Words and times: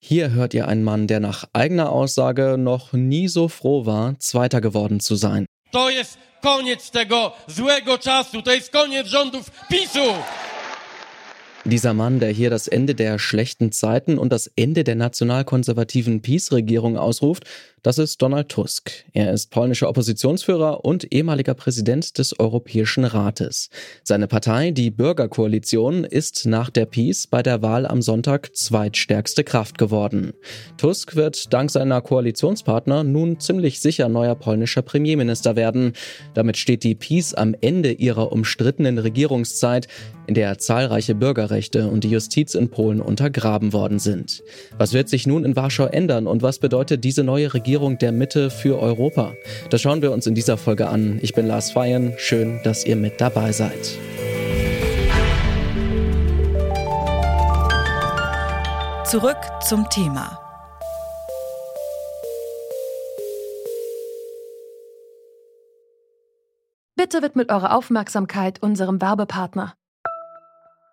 Hier 0.00 0.30
hört 0.30 0.54
ihr 0.54 0.68
einen 0.68 0.84
Mann, 0.84 1.08
der 1.08 1.18
nach 1.18 1.44
eigener 1.52 1.90
Aussage 1.90 2.56
noch 2.56 2.92
nie 2.92 3.28
so 3.28 3.48
froh 3.48 3.84
war, 3.84 4.14
Zweiter 4.20 4.60
geworden 4.60 5.00
zu 5.00 5.16
sein. 5.16 5.46
To 5.72 5.90
jest 5.90 6.18
koniec 6.40 6.90
tego 6.90 7.32
złego 7.48 7.98
czasu, 7.98 8.42
to 8.42 8.52
jest 8.52 8.70
koniec 8.70 9.06
rządów 9.06 9.50
PiSu! 9.68 10.14
Dieser 11.64 11.94
Mann, 11.94 12.20
der 12.20 12.32
hier 12.32 12.50
das 12.50 12.68
Ende 12.68 12.94
der 12.94 13.18
schlechten 13.18 13.72
Zeiten 13.72 14.18
und 14.18 14.32
das 14.32 14.50
Ende 14.56 14.84
der 14.84 14.94
nationalkonservativen 14.94 16.22
Peace-Regierung 16.22 16.96
ausruft, 16.96 17.44
das 17.88 17.96
ist 17.96 18.20
Donald 18.20 18.50
Tusk. 18.50 18.92
Er 19.14 19.32
ist 19.32 19.50
polnischer 19.50 19.88
Oppositionsführer 19.88 20.84
und 20.84 21.10
ehemaliger 21.10 21.54
Präsident 21.54 22.18
des 22.18 22.38
Europäischen 22.38 23.04
Rates. 23.04 23.70
Seine 24.04 24.26
Partei, 24.26 24.72
die 24.72 24.90
Bürgerkoalition, 24.90 26.04
ist 26.04 26.44
nach 26.44 26.68
der 26.68 26.84
Peace 26.84 27.26
bei 27.26 27.42
der 27.42 27.62
Wahl 27.62 27.86
am 27.86 28.02
Sonntag 28.02 28.54
zweitstärkste 28.54 29.42
Kraft 29.42 29.78
geworden. 29.78 30.34
Tusk 30.76 31.16
wird 31.16 31.50
dank 31.54 31.70
seiner 31.70 32.02
Koalitionspartner 32.02 33.04
nun 33.04 33.40
ziemlich 33.40 33.80
sicher 33.80 34.10
neuer 34.10 34.34
polnischer 34.34 34.82
Premierminister 34.82 35.56
werden. 35.56 35.94
Damit 36.34 36.58
steht 36.58 36.84
die 36.84 36.94
Peace 36.94 37.32
am 37.32 37.54
Ende 37.58 37.92
ihrer 37.92 38.32
umstrittenen 38.32 38.98
Regierungszeit, 38.98 39.88
in 40.28 40.34
der 40.34 40.58
zahlreiche 40.58 41.14
Bürgerrechte 41.14 41.88
und 41.88 42.04
die 42.04 42.10
Justiz 42.10 42.54
in 42.54 42.68
Polen 42.68 43.00
untergraben 43.00 43.72
worden 43.72 43.98
sind. 43.98 44.42
Was 44.76 44.92
wird 44.92 45.08
sich 45.08 45.26
nun 45.26 45.42
in 45.46 45.56
Warschau 45.56 45.86
ändern 45.86 46.26
und 46.26 46.42
was 46.42 46.58
bedeutet 46.58 47.02
diese 47.02 47.24
neue 47.24 47.54
Regierung 47.54 47.77
der 48.02 48.12
Mitte 48.12 48.50
für 48.50 48.78
Europa? 48.78 49.34
Das 49.70 49.80
schauen 49.80 50.02
wir 50.02 50.12
uns 50.12 50.26
in 50.26 50.34
dieser 50.34 50.56
Folge 50.56 50.88
an. 50.88 51.18
Ich 51.22 51.34
bin 51.34 51.46
Lars 51.46 51.70
Feyen. 51.70 52.14
Schön, 52.16 52.60
dass 52.64 52.84
ihr 52.84 52.96
mit 52.96 53.20
dabei 53.20 53.52
seid. 53.52 53.98
Zurück 59.04 59.38
zum 59.66 59.88
Thema. 59.88 60.38
Bitte 66.94 67.22
widmet 67.22 67.50
eure 67.50 67.72
Aufmerksamkeit 67.72 68.60
unserem 68.60 69.00
Werbepartner. 69.00 69.77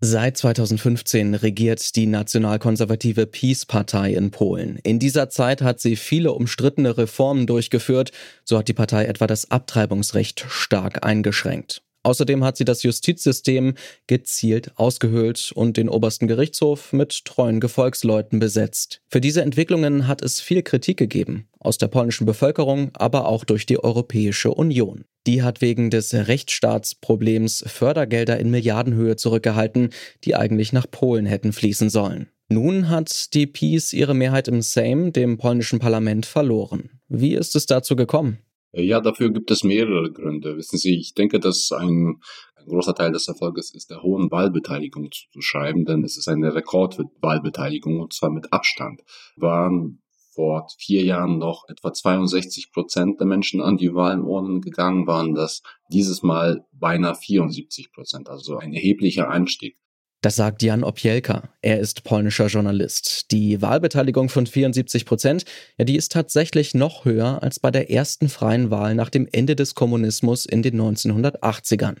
Seit 0.00 0.36
2015 0.36 1.34
regiert 1.34 1.96
die 1.96 2.06
nationalkonservative 2.06 3.26
Peace-Partei 3.26 4.12
in 4.12 4.30
Polen. 4.30 4.78
In 4.82 4.98
dieser 4.98 5.30
Zeit 5.30 5.62
hat 5.62 5.80
sie 5.80 5.96
viele 5.96 6.32
umstrittene 6.32 6.98
Reformen 6.98 7.46
durchgeführt. 7.46 8.12
So 8.44 8.58
hat 8.58 8.68
die 8.68 8.74
Partei 8.74 9.06
etwa 9.06 9.26
das 9.26 9.50
Abtreibungsrecht 9.50 10.44
stark 10.48 11.02
eingeschränkt. 11.02 11.80
Außerdem 12.02 12.44
hat 12.44 12.58
sie 12.58 12.66
das 12.66 12.82
Justizsystem 12.82 13.72
gezielt 14.06 14.70
ausgehöhlt 14.76 15.50
und 15.54 15.78
den 15.78 15.88
obersten 15.88 16.28
Gerichtshof 16.28 16.92
mit 16.92 17.24
treuen 17.24 17.58
Gefolgsleuten 17.58 18.38
besetzt. 18.38 19.00
Für 19.08 19.22
diese 19.22 19.40
Entwicklungen 19.40 20.06
hat 20.06 20.20
es 20.20 20.40
viel 20.40 20.62
Kritik 20.62 20.98
gegeben, 20.98 21.48
aus 21.58 21.78
der 21.78 21.88
polnischen 21.88 22.26
Bevölkerung, 22.26 22.90
aber 22.92 23.26
auch 23.26 23.44
durch 23.44 23.64
die 23.64 23.82
Europäische 23.82 24.52
Union. 24.52 25.06
Die 25.26 25.42
hat 25.42 25.60
wegen 25.60 25.90
des 25.90 26.14
Rechtsstaatsproblems 26.14 27.64
Fördergelder 27.66 28.38
in 28.38 28.50
Milliardenhöhe 28.50 29.16
zurückgehalten, 29.16 29.90
die 30.24 30.36
eigentlich 30.36 30.72
nach 30.72 30.88
Polen 30.88 31.26
hätten 31.26 31.52
fließen 31.52 31.90
sollen. 31.90 32.28
Nun 32.48 32.88
hat 32.88 33.34
die 33.34 33.48
PiS 33.48 33.92
ihre 33.92 34.14
Mehrheit 34.14 34.46
im 34.46 34.62
Sejm, 34.62 35.12
dem 35.12 35.36
polnischen 35.36 35.80
Parlament, 35.80 36.26
verloren. 36.26 36.90
Wie 37.08 37.34
ist 37.34 37.56
es 37.56 37.66
dazu 37.66 37.96
gekommen? 37.96 38.38
Ja, 38.72 39.00
dafür 39.00 39.32
gibt 39.32 39.50
es 39.50 39.64
mehrere 39.64 40.12
Gründe. 40.12 40.56
Wissen 40.56 40.78
Sie, 40.78 40.96
ich 40.96 41.14
denke, 41.14 41.40
dass 41.40 41.72
ein, 41.72 42.20
ein 42.54 42.66
großer 42.66 42.94
Teil 42.94 43.10
des 43.10 43.26
Erfolges 43.26 43.74
ist, 43.74 43.90
der 43.90 44.02
hohen 44.02 44.30
Wahlbeteiligung 44.30 45.10
zu 45.10 45.40
schreiben, 45.40 45.86
denn 45.86 46.04
es 46.04 46.16
ist 46.16 46.28
eine 46.28 46.54
Rekordwahlbeteiligung 46.54 47.98
und 47.98 48.12
zwar 48.12 48.30
mit 48.30 48.52
Abstand. 48.52 49.02
Waren 49.34 50.02
vor 50.36 50.68
vier 50.78 51.02
Jahren 51.02 51.38
noch 51.38 51.68
etwa 51.68 51.92
62 51.92 52.70
Prozent 52.70 53.18
der 53.18 53.26
Menschen 53.26 53.60
an 53.60 53.78
die 53.78 53.94
Wahlen 53.94 54.60
gegangen, 54.60 55.06
waren 55.06 55.34
das 55.34 55.62
dieses 55.90 56.22
Mal 56.22 56.64
beinahe 56.72 57.14
74 57.14 57.90
Prozent, 57.90 58.28
also 58.28 58.58
ein 58.58 58.72
erheblicher 58.72 59.30
Anstieg. 59.30 59.76
Das 60.22 60.36
sagt 60.36 60.62
Jan 60.62 60.82
Opielka. 60.82 61.50
Er 61.62 61.78
ist 61.78 62.02
polnischer 62.04 62.46
Journalist. 62.46 63.30
Die 63.30 63.62
Wahlbeteiligung 63.62 64.28
von 64.28 64.46
74 64.46 65.04
Prozent, 65.04 65.44
ja, 65.78 65.84
die 65.84 65.96
ist 65.96 66.12
tatsächlich 66.12 66.74
noch 66.74 67.04
höher 67.04 67.42
als 67.42 67.60
bei 67.60 67.70
der 67.70 67.90
ersten 67.90 68.28
freien 68.28 68.70
Wahl 68.70 68.94
nach 68.94 69.10
dem 69.10 69.28
Ende 69.30 69.56
des 69.56 69.74
Kommunismus 69.74 70.44
in 70.46 70.62
den 70.62 70.80
1980ern. 70.80 71.96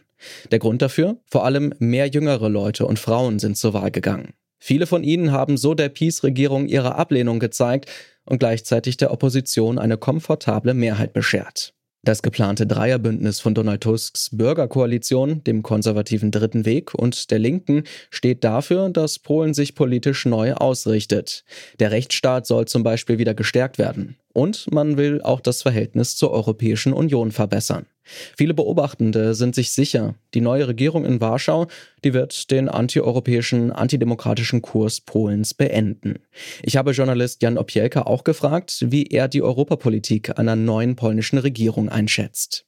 Der 0.50 0.58
Grund 0.58 0.82
dafür? 0.82 1.18
Vor 1.26 1.44
allem 1.44 1.72
mehr 1.78 2.08
jüngere 2.08 2.48
Leute 2.48 2.86
und 2.86 2.98
Frauen 2.98 3.38
sind 3.38 3.56
zur 3.56 3.74
Wahl 3.74 3.90
gegangen. 3.90 4.34
Viele 4.58 4.86
von 4.86 5.04
ihnen 5.04 5.30
haben 5.30 5.56
so 5.56 5.74
der 5.74 5.90
Peace-Regierung 5.90 6.66
ihre 6.66 6.96
Ablehnung 6.96 7.38
gezeigt 7.38 7.88
und 8.26 8.38
gleichzeitig 8.38 8.96
der 8.96 9.12
Opposition 9.12 9.78
eine 9.78 9.96
komfortable 9.96 10.74
Mehrheit 10.74 11.12
beschert. 11.12 11.72
Das 12.06 12.22
geplante 12.22 12.68
Dreierbündnis 12.68 13.40
von 13.40 13.52
Donald 13.52 13.80
Tusks 13.80 14.30
Bürgerkoalition, 14.30 15.42
dem 15.42 15.64
konservativen 15.64 16.30
Dritten 16.30 16.64
Weg 16.64 16.94
und 16.94 17.32
der 17.32 17.40
Linken 17.40 17.82
steht 18.10 18.44
dafür, 18.44 18.90
dass 18.90 19.18
Polen 19.18 19.54
sich 19.54 19.74
politisch 19.74 20.24
neu 20.24 20.54
ausrichtet. 20.54 21.42
Der 21.80 21.90
Rechtsstaat 21.90 22.46
soll 22.46 22.66
zum 22.66 22.84
Beispiel 22.84 23.18
wieder 23.18 23.34
gestärkt 23.34 23.78
werden. 23.78 24.16
Und 24.32 24.70
man 24.72 24.96
will 24.96 25.20
auch 25.20 25.40
das 25.40 25.62
Verhältnis 25.62 26.14
zur 26.14 26.30
Europäischen 26.30 26.92
Union 26.92 27.32
verbessern. 27.32 27.86
Viele 28.36 28.54
Beobachtende 28.54 29.34
sind 29.34 29.54
sich 29.54 29.70
sicher, 29.70 30.14
die 30.34 30.40
neue 30.40 30.68
Regierung 30.68 31.04
in 31.04 31.20
Warschau, 31.20 31.66
die 32.04 32.14
wird 32.14 32.50
den 32.50 32.68
antieuropäischen, 32.68 33.72
antidemokratischen 33.72 34.62
Kurs 34.62 35.00
Polens 35.00 35.54
beenden. 35.54 36.20
Ich 36.62 36.76
habe 36.76 36.92
Journalist 36.92 37.42
Jan 37.42 37.58
Opielka 37.58 38.02
auch 38.02 38.24
gefragt, 38.24 38.86
wie 38.88 39.04
er 39.04 39.28
die 39.28 39.42
Europapolitik 39.42 40.38
einer 40.38 40.56
neuen 40.56 40.96
polnischen 40.96 41.38
Regierung 41.38 41.88
einschätzt. 41.88 42.64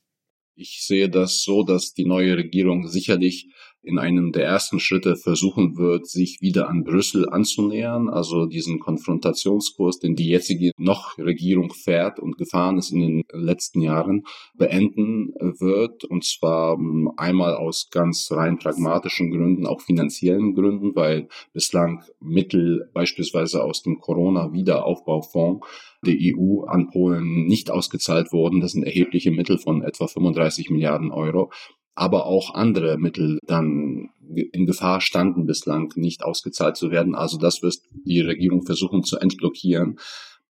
Ich 0.60 0.84
sehe 0.84 1.08
das 1.08 1.42
so, 1.44 1.62
dass 1.62 1.94
die 1.94 2.04
neue 2.04 2.36
Regierung 2.36 2.88
sicherlich 2.88 3.48
in 3.82 3.98
einem 3.98 4.32
der 4.32 4.44
ersten 4.44 4.80
Schritte 4.80 5.16
versuchen 5.16 5.76
wird, 5.76 6.06
sich 6.06 6.38
wieder 6.40 6.68
an 6.68 6.84
Brüssel 6.84 7.28
anzunähern, 7.28 8.08
also 8.08 8.46
diesen 8.46 8.80
Konfrontationskurs, 8.80 9.98
den 10.00 10.16
die 10.16 10.28
jetzige 10.28 10.72
noch 10.76 11.16
Regierung 11.18 11.72
fährt 11.72 12.18
und 12.18 12.36
gefahren 12.36 12.78
ist 12.78 12.90
in 12.90 13.00
den 13.00 13.22
letzten 13.32 13.80
Jahren, 13.80 14.24
beenden 14.54 15.32
wird. 15.60 16.04
Und 16.04 16.24
zwar 16.24 16.74
ähm, 16.74 17.10
einmal 17.16 17.54
aus 17.54 17.88
ganz 17.90 18.30
rein 18.32 18.58
pragmatischen 18.58 19.30
Gründen, 19.30 19.66
auch 19.66 19.80
finanziellen 19.80 20.54
Gründen, 20.54 20.94
weil 20.94 21.28
bislang 21.52 22.02
Mittel 22.20 22.90
beispielsweise 22.92 23.62
aus 23.62 23.82
dem 23.82 24.00
Corona-Wiederaufbaufonds 24.00 25.66
der 26.04 26.16
EU 26.20 26.62
an 26.64 26.90
Polen 26.90 27.46
nicht 27.46 27.70
ausgezahlt 27.70 28.32
wurden. 28.32 28.60
Das 28.60 28.72
sind 28.72 28.84
erhebliche 28.84 29.30
Mittel 29.30 29.58
von 29.58 29.82
etwa 29.82 30.06
35 30.06 30.70
Milliarden 30.70 31.10
Euro 31.10 31.50
aber 31.98 32.26
auch 32.26 32.54
andere 32.54 32.96
Mittel 32.96 33.40
dann 33.42 34.10
in 34.52 34.66
Gefahr 34.66 35.00
standen 35.00 35.46
bislang 35.46 35.92
nicht 35.96 36.22
ausgezahlt 36.22 36.76
zu 36.76 36.92
werden. 36.92 37.16
Also 37.16 37.38
das 37.38 37.60
wird 37.60 37.78
die 38.04 38.20
Regierung 38.20 38.64
versuchen 38.64 39.02
zu 39.02 39.18
entblockieren. 39.18 39.98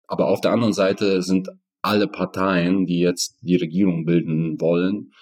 Aber 0.07 0.29
auf 0.29 0.41
der 0.41 0.53
anderen 0.53 0.73
Seite 0.73 1.21
sind 1.21 1.51
alle 1.83 2.09
Parteien, 2.09 2.87
die 2.87 3.01
jetzt 3.01 3.37
die 3.43 3.57
Regierung 3.57 4.07
bilden 4.07 4.59
wollen, 4.59 5.13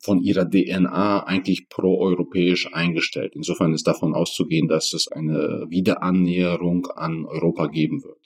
von 0.00 0.20
ihrer 0.20 0.48
DNA 0.48 1.24
eigentlich 1.24 1.68
proeuropäisch 1.68 2.72
eingestellt. 2.72 3.32
Insofern 3.34 3.74
ist 3.74 3.86
davon 3.88 4.14
auszugehen, 4.14 4.68
dass 4.68 4.92
es 4.92 5.08
eine 5.08 5.66
Wiederannäherung 5.68 6.86
an 6.94 7.24
Europa 7.24 7.66
geben 7.66 8.04
wird. 8.04 8.21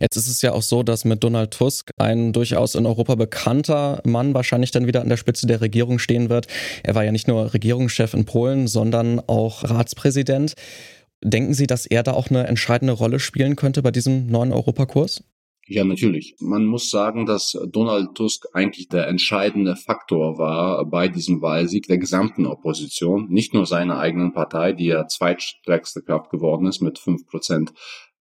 Jetzt 0.00 0.16
ist 0.16 0.28
es 0.28 0.42
ja 0.42 0.52
auch 0.52 0.62
so, 0.62 0.82
dass 0.82 1.04
mit 1.04 1.22
Donald 1.24 1.50
Tusk 1.50 1.90
ein 1.98 2.32
durchaus 2.32 2.74
in 2.74 2.86
Europa 2.86 3.14
bekannter 3.14 4.00
Mann 4.04 4.34
wahrscheinlich 4.34 4.70
dann 4.70 4.86
wieder 4.86 5.00
an 5.00 5.08
der 5.08 5.16
Spitze 5.16 5.46
der 5.46 5.60
Regierung 5.60 5.98
stehen 5.98 6.28
wird. 6.28 6.46
Er 6.82 6.94
war 6.94 7.04
ja 7.04 7.12
nicht 7.12 7.28
nur 7.28 7.52
Regierungschef 7.54 8.14
in 8.14 8.24
Polen, 8.24 8.68
sondern 8.68 9.20
auch 9.20 9.64
Ratspräsident. 9.64 10.54
Denken 11.24 11.54
Sie, 11.54 11.66
dass 11.66 11.86
er 11.86 12.02
da 12.02 12.12
auch 12.12 12.30
eine 12.30 12.46
entscheidende 12.46 12.92
Rolle 12.92 13.18
spielen 13.18 13.56
könnte 13.56 13.82
bei 13.82 13.90
diesem 13.90 14.26
neuen 14.26 14.52
Europakurs? 14.52 15.22
Ja, 15.68 15.82
natürlich. 15.82 16.36
Man 16.38 16.64
muss 16.64 16.90
sagen, 16.90 17.26
dass 17.26 17.58
Donald 17.72 18.14
Tusk 18.14 18.46
eigentlich 18.52 18.88
der 18.88 19.08
entscheidende 19.08 19.74
Faktor 19.74 20.38
war 20.38 20.84
bei 20.84 21.08
diesem 21.08 21.42
Wahlsieg 21.42 21.88
der 21.88 21.98
gesamten 21.98 22.46
Opposition, 22.46 23.26
nicht 23.30 23.52
nur 23.52 23.66
seiner 23.66 23.98
eigenen 23.98 24.32
Partei, 24.32 24.72
die 24.72 24.86
ja 24.86 25.08
zweitstärkste 25.08 26.02
Kraft 26.02 26.30
geworden 26.30 26.66
ist 26.68 26.82
mit 26.82 27.00
fünf 27.00 27.26
Prozent 27.26 27.72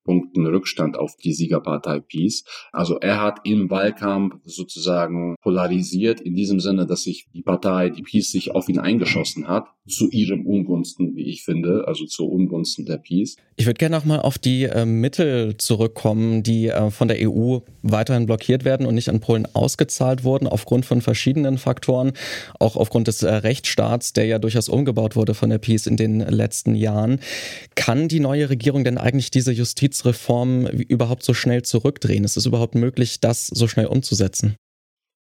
Punkten 0.04 0.46
Rückstand 0.46 0.96
auf 0.96 1.16
die 1.16 1.32
Siegerpartei 1.32 2.00
Peace. 2.00 2.44
Also 2.72 2.98
er 2.98 3.20
hat 3.20 3.40
im 3.44 3.70
Wahlkampf 3.70 4.36
sozusagen 4.44 5.36
polarisiert 5.42 6.20
in 6.20 6.34
diesem 6.34 6.60
Sinne, 6.60 6.86
dass 6.86 7.02
sich 7.02 7.26
die 7.34 7.42
Partei, 7.42 7.90
die 7.90 8.02
Peace, 8.02 8.30
sich 8.30 8.52
auf 8.52 8.68
ihn 8.68 8.78
eingeschossen 8.78 9.48
hat, 9.48 9.73
zu 9.88 10.10
ihrem 10.10 10.46
Ungunsten, 10.46 11.14
wie 11.14 11.24
ich 11.24 11.44
finde, 11.44 11.84
also 11.86 12.06
zu 12.06 12.26
Ungunsten 12.26 12.86
der 12.86 12.98
Peace. 12.98 13.36
Ich 13.56 13.66
würde 13.66 13.78
gerne 13.78 13.96
nochmal 13.96 14.20
auf 14.20 14.38
die 14.38 14.64
äh, 14.64 14.84
Mittel 14.84 15.56
zurückkommen, 15.56 16.42
die 16.42 16.68
äh, 16.68 16.90
von 16.90 17.08
der 17.08 17.18
EU 17.20 17.58
weiterhin 17.82 18.26
blockiert 18.26 18.64
werden 18.64 18.86
und 18.86 18.94
nicht 18.94 19.08
an 19.08 19.20
Polen 19.20 19.46
ausgezahlt 19.54 20.24
wurden, 20.24 20.46
aufgrund 20.46 20.86
von 20.86 21.02
verschiedenen 21.02 21.58
Faktoren, 21.58 22.12
auch 22.58 22.76
aufgrund 22.76 23.08
des 23.08 23.22
äh, 23.22 23.32
Rechtsstaats, 23.32 24.12
der 24.12 24.26
ja 24.26 24.38
durchaus 24.38 24.68
umgebaut 24.68 25.16
wurde 25.16 25.34
von 25.34 25.50
der 25.50 25.58
Peace 25.58 25.86
in 25.86 25.96
den 25.96 26.20
letzten 26.20 26.74
Jahren. 26.74 27.20
Kann 27.74 28.08
die 28.08 28.20
neue 28.20 28.48
Regierung 28.50 28.84
denn 28.84 28.98
eigentlich 28.98 29.30
diese 29.30 29.52
Justiz 29.52 29.84
Justizreform 29.84 30.66
überhaupt 30.66 31.22
so 31.22 31.34
schnell 31.34 31.62
zurückdrehen? 31.62 32.24
Ist 32.24 32.36
es 32.36 32.46
überhaupt 32.46 32.74
möglich, 32.74 33.20
das 33.20 33.46
so 33.46 33.68
schnell 33.68 33.86
umzusetzen? 33.86 34.56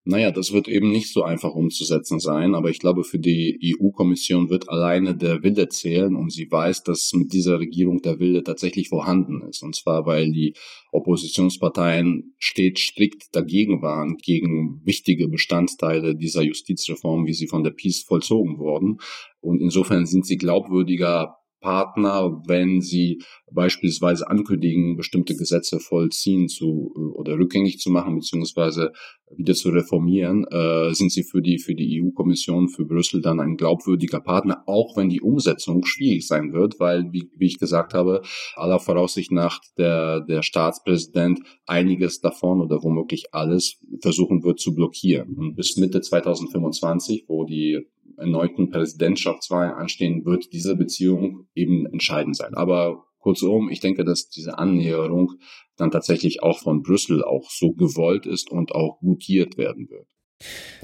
Naja, 0.04 0.32
das 0.32 0.52
wird 0.52 0.66
eben 0.66 0.90
nicht 0.90 1.12
so 1.12 1.22
einfach 1.22 1.54
umzusetzen 1.54 2.18
sein, 2.18 2.56
aber 2.56 2.70
ich 2.70 2.80
glaube, 2.80 3.04
für 3.04 3.20
die 3.20 3.76
EU-Kommission 3.80 4.50
wird 4.50 4.68
alleine 4.68 5.16
der 5.16 5.44
Wille 5.44 5.68
zählen 5.68 6.16
und 6.16 6.32
sie 6.32 6.50
weiß, 6.50 6.82
dass 6.82 7.12
mit 7.14 7.32
dieser 7.32 7.60
Regierung 7.60 8.02
der 8.02 8.18
Wille 8.18 8.42
tatsächlich 8.42 8.88
vorhanden 8.88 9.42
ist. 9.48 9.62
Und 9.62 9.76
zwar, 9.76 10.04
weil 10.04 10.32
die 10.32 10.54
Oppositionsparteien 10.90 12.34
stets 12.38 12.80
strikt 12.80 13.28
dagegen 13.30 13.80
waren, 13.80 14.16
gegen 14.16 14.80
wichtige 14.84 15.28
Bestandteile 15.28 16.16
dieser 16.16 16.42
Justizreform, 16.42 17.26
wie 17.26 17.34
sie 17.34 17.46
von 17.46 17.62
der 17.62 17.70
PiS 17.70 18.02
vollzogen 18.02 18.58
wurden. 18.58 18.98
Und 19.40 19.60
insofern 19.60 20.06
sind 20.06 20.26
sie 20.26 20.36
glaubwürdiger 20.36 21.36
Partner, 21.62 22.42
wenn 22.46 22.82
sie 22.82 23.22
beispielsweise 23.50 24.28
ankündigen, 24.28 24.96
bestimmte 24.96 25.34
Gesetze 25.34 25.80
vollziehen 25.80 26.48
zu 26.48 26.92
äh, 26.94 27.18
oder 27.18 27.38
rückgängig 27.38 27.78
zu 27.78 27.90
machen 27.90 28.16
beziehungsweise 28.16 28.92
wieder 29.34 29.54
zu 29.54 29.70
reformieren, 29.70 30.44
äh, 30.50 30.92
sind 30.92 31.10
sie 31.10 31.22
für 31.22 31.40
die 31.40 31.58
für 31.58 31.74
die 31.74 32.02
EU-Kommission 32.02 32.68
für 32.68 32.84
Brüssel 32.84 33.22
dann 33.22 33.40
ein 33.40 33.56
glaubwürdiger 33.56 34.20
Partner, 34.20 34.62
auch 34.66 34.96
wenn 34.96 35.08
die 35.08 35.22
Umsetzung 35.22 35.86
schwierig 35.86 36.26
sein 36.26 36.52
wird, 36.52 36.78
weil 36.80 37.10
wie, 37.12 37.30
wie 37.36 37.46
ich 37.46 37.58
gesagt 37.58 37.94
habe, 37.94 38.22
aller 38.56 38.78
Voraussicht 38.78 39.32
nach 39.32 39.60
der 39.78 40.20
der 40.20 40.42
Staatspräsident 40.42 41.40
einiges 41.66 42.20
davon 42.20 42.60
oder 42.60 42.82
womöglich 42.82 43.32
alles 43.32 43.78
versuchen 44.02 44.42
wird 44.42 44.60
zu 44.60 44.74
blockieren. 44.74 45.34
Und 45.36 45.54
bis 45.54 45.76
Mitte 45.76 46.00
2025, 46.00 47.24
wo 47.28 47.44
die 47.44 47.86
erneuten 48.16 48.70
Präsidentschaftswahlen 48.70 49.72
anstehen, 49.72 50.24
wird 50.24 50.52
diese 50.52 50.76
Beziehung 50.76 51.46
eben 51.54 51.86
entscheidend 51.86 52.36
sein. 52.36 52.54
Aber 52.54 53.04
kurzum, 53.18 53.70
ich 53.70 53.80
denke, 53.80 54.04
dass 54.04 54.28
diese 54.28 54.58
Annäherung 54.58 55.32
dann 55.76 55.90
tatsächlich 55.90 56.42
auch 56.42 56.58
von 56.58 56.82
Brüssel 56.82 57.24
auch 57.24 57.50
so 57.50 57.72
gewollt 57.72 58.26
ist 58.26 58.50
und 58.50 58.72
auch 58.72 58.98
gutiert 59.00 59.56
werden 59.56 59.88
wird. 59.88 60.06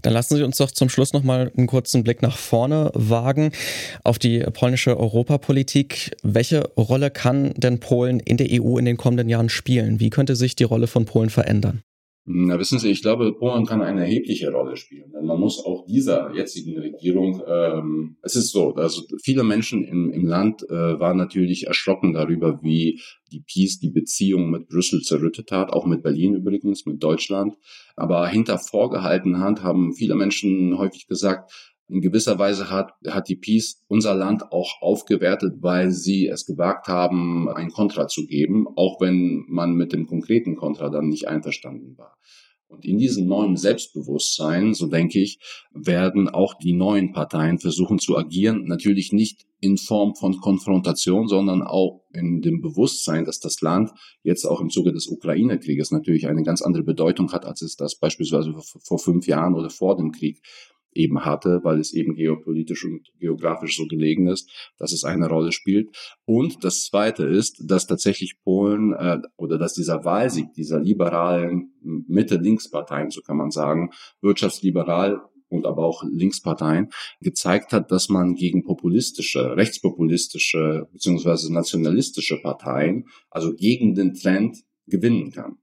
Dann 0.03 0.13
lassen 0.13 0.37
Sie 0.37 0.45
uns 0.45 0.57
doch 0.57 0.71
zum 0.71 0.89
Schluss 0.89 1.13
noch 1.13 1.25
mal 1.25 1.53
einen 1.57 1.67
kurzen 1.67 2.05
Blick 2.05 2.23
nach 2.23 2.37
vorne 2.37 2.91
wagen 2.95 3.51
auf 4.05 4.19
die 4.19 4.41
polnische 4.53 4.97
Europapolitik. 4.97 6.17
Welche 6.23 6.69
Rolle 6.77 7.11
kann 7.11 7.55
denn 7.57 7.81
Polen 7.81 8.21
in 8.21 8.37
der 8.37 8.49
EU 8.51 8.79
in 8.79 8.85
den 8.85 8.97
kommenden 8.97 9.29
Jahren 9.29 9.49
spielen? 9.49 10.01
Wie 10.01 10.11
könnte 10.11 10.37
sich 10.37 10.55
die 10.55 10.65
Rolle 10.65 10.87
von 10.87 11.07
Polen 11.07 11.31
verändern? 11.31 11.83
Na, 12.31 12.59
wissen 12.59 12.79
Sie, 12.79 12.91
ich 12.91 13.01
glaube, 13.01 13.33
Polen 13.33 13.65
kann 13.65 13.81
eine 13.81 14.03
erhebliche 14.03 14.53
Rolle 14.53 14.77
spielen. 14.77 15.11
Denn 15.13 15.25
man 15.25 15.41
muss 15.41 15.65
auch 15.65 15.87
dieser 15.87 16.31
jetzigen 16.35 16.79
Regierung, 16.79 17.43
ähm, 17.49 18.19
es 18.21 18.37
ist 18.37 18.51
so, 18.51 18.75
also 18.75 19.03
viele 19.25 19.45
Menschen 19.45 19.83
im, 19.83 20.11
im 20.13 20.27
Land 20.27 20.63
äh, 20.69 21.01
waren 21.01 21.17
natürlich 21.17 21.69
erschrocken 21.69 22.13
darüber, 22.13 22.63
wie 22.63 23.01
die 23.33 23.41
Peace 23.41 23.79
die 23.79 23.89
Beziehung 23.89 24.51
mit 24.51 24.69
Brüssel 24.69 25.01
zerrüttet 25.01 25.53
hat, 25.53 25.73
auch 25.73 25.87
mit 25.87 26.03
Berlin 26.03 26.35
übrigens, 26.35 26.85
mit 26.85 27.03
Deutschland. 27.03 27.55
Aber 27.97 28.29
hinter 28.29 28.59
vorgehaltener 28.59 29.39
Hand 29.39 29.63
haben 29.63 29.95
viele 29.95 30.15
Menschen 30.15 30.77
häufig 30.77 31.07
gesagt, 31.07 31.51
in 31.89 32.01
gewisser 32.01 32.39
Weise 32.39 32.71
hat, 32.71 32.93
hat 33.07 33.29
die 33.29 33.37
Peace 33.37 33.83
unser 33.89 34.15
Land 34.15 34.53
auch 34.53 34.81
aufgewertet, 34.81 35.57
weil 35.61 35.91
sie 35.91 36.27
es 36.27 36.45
gewagt 36.45 36.87
haben, 36.87 37.49
ein 37.49 37.71
Kontra 37.71 38.09
zu 38.09 38.27
geben, 38.27 38.67
auch 38.77 39.01
wenn 39.01 39.45
man 39.49 39.75
mit 39.75 39.93
dem 39.93 40.07
konkreten 40.07 40.57
Kontra 40.57 40.91
dann 40.91 41.09
nicht 41.09 41.29
einverstanden 41.29 41.97
war. 41.97 42.19
Und 42.69 42.85
in 42.85 42.99
diesem 42.99 43.27
neuen 43.27 43.57
Selbstbewusstsein, 43.57 44.75
so 44.75 44.89
denke 44.89 45.19
ich, 45.21 45.39
werden 45.73 46.29
auch 46.29 46.53
die 46.53 46.75
neuen 46.75 47.13
Parteien 47.13 47.59
versuchen 47.59 47.99
zu 47.99 48.19
agieren. 48.19 48.65
Natürlich 48.67 49.11
nicht 49.11 49.47
in 49.61 49.79
Form 49.79 50.15
von 50.15 50.37
Konfrontation, 50.37 51.29
sondern 51.29 51.63
auch 51.63 52.03
in 52.13 52.43
dem 52.43 52.61
Bewusstsein, 52.61 53.25
dass 53.25 53.41
das 53.41 53.63
Land 53.63 53.91
jetzt 54.23 54.45
auch 54.45 54.61
im 54.61 54.69
Zuge 54.69 54.93
des 54.93 55.09
Ukraine-Krieges 55.09 55.91
natürlich 55.91 56.29
eine 56.29 56.43
ganz 56.43 56.61
andere 56.61 56.85
Bedeutung 56.85 57.33
hat, 57.33 57.47
als 57.47 57.63
es 57.63 57.75
das 57.75 57.99
beispielsweise 57.99 58.53
vor 58.55 58.99
fünf 58.99 59.27
Jahren 59.27 59.55
oder 59.55 59.71
vor 59.71 59.97
dem 59.97 60.13
Krieg 60.13 60.43
eben 60.93 61.25
hatte, 61.25 61.61
weil 61.63 61.79
es 61.79 61.93
eben 61.93 62.15
geopolitisch 62.15 62.85
und 62.85 63.09
geografisch 63.19 63.77
so 63.77 63.87
gelegen 63.87 64.27
ist, 64.29 64.51
dass 64.79 64.93
es 64.93 65.05
eine 65.05 65.29
Rolle 65.29 65.53
spielt. 65.53 65.89
Und 66.25 66.65
das 66.65 66.85
Zweite 66.85 67.25
ist, 67.25 67.63
dass 67.67 67.87
tatsächlich 67.87 68.37
Polen 68.43 68.93
äh, 68.93 69.19
oder 69.37 69.59
dass 69.59 69.75
dieser 69.75 70.05
Wahlsieg 70.05 70.53
dieser 70.55 70.81
liberalen 70.81 71.73
Mitte-Links-Parteien, 71.83 73.11
so 73.11 73.21
kann 73.21 73.37
man 73.37 73.51
sagen, 73.51 73.91
wirtschaftsliberal 74.21 75.21
und 75.49 75.67
aber 75.67 75.85
auch 75.85 76.05
Linksparteien 76.05 76.91
gezeigt 77.21 77.73
hat, 77.73 77.91
dass 77.91 78.09
man 78.09 78.35
gegen 78.35 78.65
populistische, 78.65 79.57
rechtspopulistische 79.57 80.89
beziehungsweise 80.93 81.53
nationalistische 81.53 82.39
Parteien, 82.41 83.07
also 83.31 83.55
gegen 83.55 83.95
den 83.95 84.15
Trend 84.15 84.59
gewinnen 84.87 85.31
kann. 85.31 85.59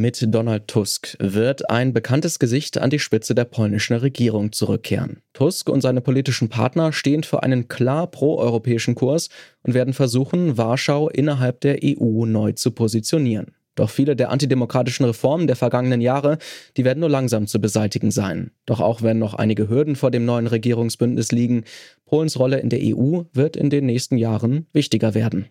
Mit 0.00 0.34
Donald 0.34 0.68
Tusk 0.68 1.16
wird 1.18 1.68
ein 1.68 1.92
bekanntes 1.92 2.38
Gesicht 2.38 2.78
an 2.78 2.88
die 2.88 2.98
Spitze 2.98 3.34
der 3.34 3.44
polnischen 3.44 3.94
Regierung 3.94 4.50
zurückkehren. 4.50 5.20
Tusk 5.34 5.68
und 5.68 5.82
seine 5.82 6.00
politischen 6.00 6.48
Partner 6.48 6.94
stehen 6.94 7.24
für 7.24 7.42
einen 7.42 7.68
klar 7.68 8.06
proeuropäischen 8.06 8.94
Kurs 8.94 9.28
und 9.62 9.74
werden 9.74 9.92
versuchen, 9.92 10.56
Warschau 10.56 11.10
innerhalb 11.10 11.60
der 11.60 11.80
EU 11.84 12.24
neu 12.24 12.52
zu 12.52 12.70
positionieren. 12.70 13.52
Doch 13.74 13.90
viele 13.90 14.16
der 14.16 14.30
antidemokratischen 14.30 15.04
Reformen 15.04 15.46
der 15.46 15.56
vergangenen 15.56 16.00
Jahre, 16.00 16.38
die 16.78 16.86
werden 16.86 17.00
nur 17.00 17.10
langsam 17.10 17.46
zu 17.46 17.60
beseitigen 17.60 18.10
sein. 18.10 18.50
Doch 18.64 18.80
auch 18.80 19.02
wenn 19.02 19.18
noch 19.18 19.34
einige 19.34 19.68
Hürden 19.68 19.96
vor 19.96 20.10
dem 20.10 20.24
neuen 20.24 20.46
Regierungsbündnis 20.46 21.32
liegen, 21.32 21.64
Polens 22.06 22.38
Rolle 22.38 22.60
in 22.60 22.70
der 22.70 22.80
EU 22.82 23.24
wird 23.34 23.56
in 23.56 23.68
den 23.68 23.84
nächsten 23.84 24.16
Jahren 24.16 24.66
wichtiger 24.72 25.12
werden. 25.12 25.48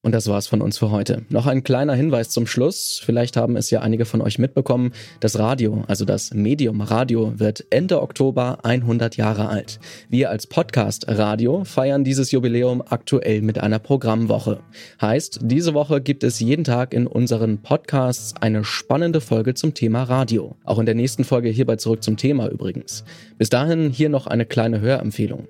Und 0.00 0.12
das 0.12 0.28
war's 0.28 0.46
von 0.46 0.62
uns 0.62 0.78
für 0.78 0.92
heute. 0.92 1.24
Noch 1.28 1.48
ein 1.48 1.64
kleiner 1.64 1.92
Hinweis 1.94 2.30
zum 2.30 2.46
Schluss. 2.46 3.02
Vielleicht 3.04 3.36
haben 3.36 3.56
es 3.56 3.70
ja 3.70 3.80
einige 3.80 4.04
von 4.04 4.22
euch 4.22 4.38
mitbekommen. 4.38 4.92
Das 5.18 5.40
Radio, 5.40 5.82
also 5.88 6.04
das 6.04 6.32
Medium 6.32 6.80
Radio, 6.80 7.32
wird 7.40 7.66
Ende 7.70 8.00
Oktober 8.00 8.60
100 8.62 9.16
Jahre 9.16 9.48
alt. 9.48 9.80
Wir 10.08 10.30
als 10.30 10.46
Podcast 10.46 11.06
Radio 11.08 11.64
feiern 11.64 12.04
dieses 12.04 12.30
Jubiläum 12.30 12.80
aktuell 12.80 13.42
mit 13.42 13.58
einer 13.58 13.80
Programmwoche. 13.80 14.60
Heißt, 15.02 15.40
diese 15.42 15.74
Woche 15.74 16.00
gibt 16.00 16.22
es 16.22 16.38
jeden 16.38 16.62
Tag 16.62 16.94
in 16.94 17.08
unseren 17.08 17.62
Podcasts 17.62 18.34
eine 18.40 18.62
spannende 18.62 19.20
Folge 19.20 19.54
zum 19.54 19.74
Thema 19.74 20.04
Radio. 20.04 20.54
Auch 20.64 20.78
in 20.78 20.86
der 20.86 20.94
nächsten 20.94 21.24
Folge 21.24 21.48
hierbei 21.48 21.74
zurück 21.74 22.04
zum 22.04 22.16
Thema 22.16 22.48
übrigens. 22.48 23.02
Bis 23.36 23.48
dahin 23.48 23.90
hier 23.90 24.10
noch 24.10 24.28
eine 24.28 24.46
kleine 24.46 24.80
Hörempfehlung. 24.80 25.48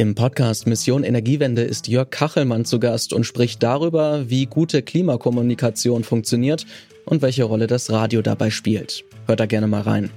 Im 0.00 0.14
Podcast 0.14 0.68
Mission 0.68 1.02
Energiewende 1.02 1.62
ist 1.62 1.88
Jörg 1.88 2.10
Kachelmann 2.10 2.64
zu 2.64 2.78
Gast 2.78 3.12
und 3.12 3.24
spricht 3.24 3.64
darüber, 3.64 4.30
wie 4.30 4.46
gute 4.46 4.80
Klimakommunikation 4.80 6.04
funktioniert 6.04 6.66
und 7.04 7.20
welche 7.20 7.42
Rolle 7.42 7.66
das 7.66 7.90
Radio 7.90 8.22
dabei 8.22 8.50
spielt. 8.50 9.02
Hört 9.26 9.40
da 9.40 9.46
gerne 9.46 9.66
mal 9.66 9.80
rein. 9.80 10.10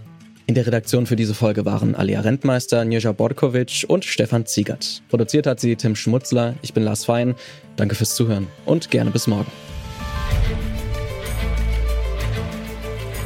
In 0.46 0.54
der 0.54 0.68
Redaktion 0.68 1.08
für 1.08 1.16
diese 1.16 1.34
Folge 1.34 1.66
waren 1.66 1.96
Alia 1.96 2.22
Rentmeister, 2.22 2.86
Njeja 2.86 3.12
Borkovic 3.12 3.86
und 3.88 4.06
Stefan 4.06 4.46
Ziegert. 4.46 5.02
Produziert 5.10 5.48
hat 5.48 5.60
sie 5.60 5.76
Tim 5.76 5.96
Schmutzler. 5.96 6.54
Ich 6.62 6.76
bin 6.76 6.84
Lars 6.84 7.04
Fein. 7.06 7.34
Danke 7.76 7.96
fürs 7.96 8.14
Zuhören 8.14 8.46
und 8.68 8.92
gerne 8.92 9.10
bis 9.10 9.26
morgen. 9.26 9.52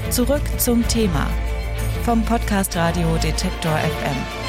Zurück 0.09 0.43
zum 0.57 0.87
Thema 0.87 1.29
vom 2.03 2.23
Podcast 2.23 2.77
Radio 2.77 3.17
Detektor 3.21 3.77
FM. 3.77 4.44